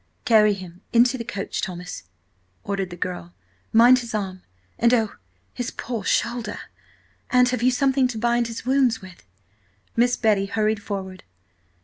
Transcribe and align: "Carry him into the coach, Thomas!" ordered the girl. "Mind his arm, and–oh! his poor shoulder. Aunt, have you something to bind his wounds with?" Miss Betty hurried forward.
"Carry 0.25 0.53
him 0.55 0.81
into 0.91 1.15
the 1.15 1.23
coach, 1.23 1.61
Thomas!" 1.61 2.05
ordered 2.63 2.89
the 2.89 2.95
girl. 2.95 3.35
"Mind 3.71 3.99
his 3.99 4.15
arm, 4.15 4.41
and–oh! 4.79 5.11
his 5.53 5.69
poor 5.69 6.03
shoulder. 6.03 6.57
Aunt, 7.29 7.49
have 7.49 7.61
you 7.61 7.69
something 7.69 8.07
to 8.07 8.17
bind 8.17 8.47
his 8.47 8.65
wounds 8.65 8.99
with?" 8.99 9.21
Miss 9.95 10.17
Betty 10.17 10.47
hurried 10.47 10.81
forward. 10.81 11.23